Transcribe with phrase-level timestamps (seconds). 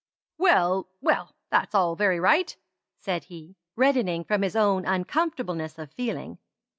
[0.39, 2.57] "Well well that's all very right,"
[2.97, 6.39] said he, reddening from his own uncomfortableness of feeling.